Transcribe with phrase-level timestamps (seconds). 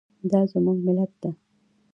[0.31, 1.31] دا زموږ ملت ده